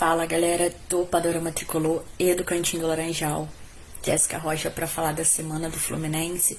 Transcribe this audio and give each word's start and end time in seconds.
Fala 0.00 0.24
galera 0.24 0.72
do 0.88 1.04
Panorama 1.04 1.52
Tricolor 1.52 2.02
e 2.18 2.34
do 2.34 2.42
Cantinho 2.42 2.80
do 2.80 2.88
Laranjal. 2.88 3.46
Jéssica 4.02 4.38
Rocha 4.38 4.70
para 4.70 4.86
falar 4.86 5.12
da 5.12 5.26
semana 5.26 5.68
do 5.68 5.76
Fluminense. 5.76 6.58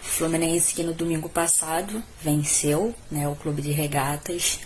Fluminense 0.00 0.72
que 0.72 0.84
no 0.84 0.94
domingo 0.94 1.28
passado 1.28 2.00
venceu 2.22 2.94
né, 3.10 3.26
o 3.28 3.34
Clube 3.34 3.60
de 3.60 3.72
Regatas. 3.72 4.60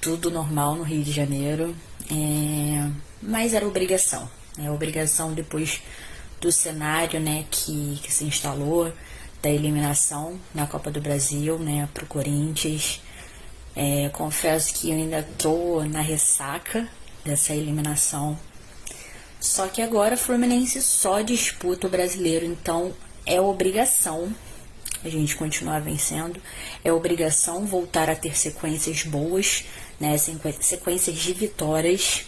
Tudo 0.00 0.28
normal 0.28 0.74
no 0.74 0.82
Rio 0.82 1.04
de 1.04 1.12
Janeiro. 1.12 1.72
É... 2.10 2.90
Mas 3.22 3.54
era 3.54 3.64
obrigação. 3.64 4.28
É 4.58 4.68
obrigação 4.68 5.32
depois 5.32 5.80
do 6.40 6.50
cenário 6.50 7.20
né, 7.20 7.44
que, 7.48 8.00
que 8.02 8.12
se 8.12 8.24
instalou 8.24 8.92
da 9.40 9.48
eliminação 9.48 10.36
na 10.52 10.66
Copa 10.66 10.90
do 10.90 11.00
Brasil 11.00 11.60
né, 11.60 11.88
para 11.94 12.02
o 12.02 12.08
Corinthians. 12.08 13.00
É, 13.76 14.08
confesso 14.08 14.74
que 14.74 14.90
eu 14.90 14.96
ainda 14.96 15.22
tô 15.38 15.84
na 15.84 16.00
ressaca 16.00 16.90
dessa 17.24 17.54
eliminação. 17.54 18.38
Só 19.40 19.66
que 19.68 19.82
agora 19.82 20.14
o 20.14 20.18
Fluminense 20.18 20.80
só 20.80 21.20
disputa 21.20 21.86
o 21.86 21.90
brasileiro, 21.90 22.44
então 22.44 22.94
é 23.26 23.40
obrigação 23.40 24.32
a 25.04 25.08
gente 25.08 25.34
continuar 25.36 25.80
vencendo, 25.80 26.40
é 26.84 26.92
obrigação 26.92 27.66
voltar 27.66 28.08
a 28.08 28.14
ter 28.14 28.38
sequências 28.38 29.02
boas, 29.02 29.64
né, 29.98 30.16
sequências 30.16 31.16
de 31.16 31.32
vitórias, 31.32 32.24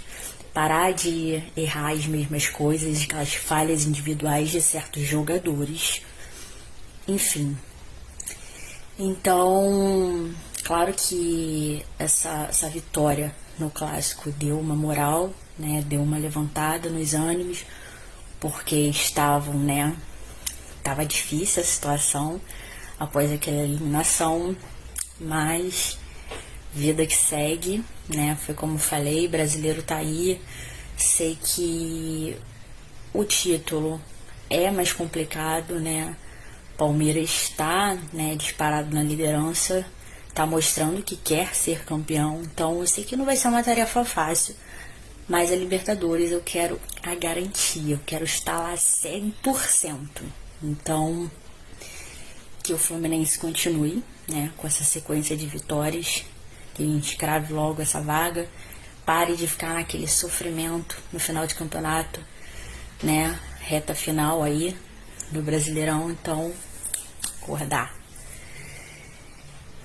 parar 0.52 0.92
de 0.92 1.42
errar 1.56 1.92
as 1.92 2.06
mesmas 2.06 2.48
coisas, 2.48 3.02
aquelas 3.02 3.34
falhas 3.34 3.84
individuais 3.84 4.50
de 4.50 4.60
certos 4.60 5.02
jogadores, 5.02 6.02
enfim. 7.06 7.56
Então, 8.98 10.30
claro 10.64 10.92
que 10.94 11.84
essa, 11.98 12.46
essa 12.48 12.68
vitória 12.68 13.34
no 13.58 13.70
clássico 13.70 14.30
deu 14.32 14.58
uma 14.58 14.74
moral, 14.74 15.32
né, 15.58 15.82
deu 15.86 16.02
uma 16.02 16.18
levantada 16.18 16.88
nos 16.88 17.14
ânimos, 17.14 17.64
porque 18.40 18.76
estavam, 18.76 19.54
né, 19.54 19.96
tava 20.82 21.04
difícil 21.04 21.62
a 21.62 21.66
situação 21.66 22.40
após 22.98 23.32
aquela 23.32 23.62
eliminação, 23.62 24.56
mas 25.20 25.98
vida 26.72 27.06
que 27.06 27.14
segue, 27.14 27.84
né, 28.08 28.36
foi 28.44 28.54
como 28.54 28.78
falei, 28.78 29.28
brasileiro 29.28 29.82
tá 29.82 29.96
aí, 29.96 30.40
sei 30.96 31.38
que 31.40 32.36
o 33.12 33.24
título 33.24 34.00
é 34.50 34.70
mais 34.70 34.92
complicado, 34.92 35.78
né, 35.78 36.16
Palmeiras 36.76 37.30
está, 37.30 37.96
né, 38.12 38.34
disparado 38.34 38.94
na 38.94 39.02
liderança, 39.02 39.86
está 40.34 40.44
mostrando 40.44 41.00
que 41.00 41.16
quer 41.16 41.54
ser 41.54 41.84
campeão. 41.84 42.42
Então 42.42 42.80
eu 42.80 42.86
sei 42.88 43.04
que 43.04 43.16
não 43.16 43.24
vai 43.24 43.36
ser 43.36 43.46
uma 43.46 43.62
tarefa 43.62 44.04
fácil. 44.04 44.56
Mas 45.28 45.52
a 45.52 45.56
Libertadores 45.56 46.32
eu 46.32 46.40
quero 46.40 46.78
a 47.02 47.14
garantia, 47.14 47.94
eu 47.94 48.00
quero 48.04 48.24
estar 48.24 48.58
lá 48.58 48.74
100%. 48.74 50.08
Então, 50.60 51.30
que 52.64 52.72
o 52.72 52.78
Fluminense 52.78 53.38
continue, 53.38 54.02
né, 54.28 54.52
com 54.56 54.66
essa 54.66 54.82
sequência 54.82 55.36
de 55.36 55.46
vitórias, 55.46 56.24
que 56.74 56.82
a 56.82 56.86
gente 56.86 57.16
crave 57.16 57.52
logo 57.52 57.80
essa 57.80 58.00
vaga, 58.00 58.48
pare 59.06 59.36
de 59.36 59.46
ficar 59.46 59.74
naquele 59.74 60.08
sofrimento 60.08 60.96
no 61.12 61.20
final 61.20 61.46
de 61.46 61.54
campeonato, 61.54 62.20
né, 63.02 63.38
reta 63.60 63.94
final 63.94 64.42
aí 64.42 64.76
do 65.30 65.40
Brasileirão, 65.40 66.10
então, 66.10 66.52
acordar. 67.40 68.03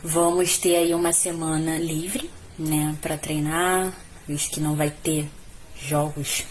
Vamos 0.01 0.57
ter 0.57 0.77
aí 0.77 0.93
uma 0.93 1.11
semana 1.11 1.77
livre, 1.77 2.29
né, 2.57 2.95
para 3.01 3.17
treinar, 3.17 3.93
visto 4.25 4.53
que 4.53 4.61
não 4.61 4.73
vai 4.73 4.89
ter 4.89 5.29
jogos 5.75 6.45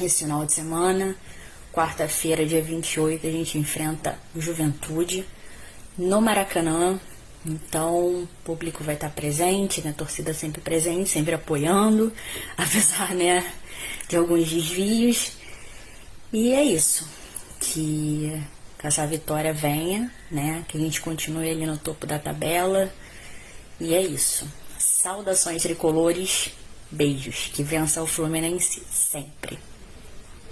esse 0.00 0.24
final 0.24 0.46
de 0.46 0.54
semana. 0.54 1.14
Quarta-feira, 1.74 2.46
dia 2.46 2.62
28, 2.62 3.26
a 3.26 3.30
gente 3.30 3.58
enfrenta 3.58 4.18
o 4.34 4.40
Juventude 4.40 5.26
no 5.98 6.22
Maracanã. 6.22 6.98
Então, 7.44 8.22
o 8.22 8.28
público 8.42 8.82
vai 8.82 8.94
estar 8.94 9.10
presente, 9.10 9.82
né? 9.82 9.90
A 9.90 9.92
torcida 9.92 10.32
sempre 10.32 10.62
presente, 10.62 11.10
sempre 11.10 11.34
apoiando, 11.34 12.10
apesar, 12.56 13.14
né, 13.14 13.52
de 14.08 14.16
alguns 14.16 14.48
desvios. 14.48 15.32
E 16.32 16.50
é 16.54 16.64
isso. 16.64 17.06
Que 17.60 18.42
que 18.78 18.86
essa 18.86 19.06
vitória 19.06 19.52
venha, 19.52 20.10
né? 20.30 20.64
Que 20.68 20.76
a 20.76 20.80
gente 20.80 21.00
continue 21.00 21.50
ali 21.50 21.66
no 21.66 21.78
topo 21.78 22.06
da 22.06 22.18
tabela. 22.18 22.92
E 23.80 23.94
é 23.94 24.02
isso. 24.02 24.46
Saudações 24.78 25.62
tricolores, 25.62 26.50
beijos. 26.90 27.50
Que 27.52 27.62
vença 27.62 28.02
o 28.02 28.06
Fluminense 28.06 28.82
sempre. 28.90 29.58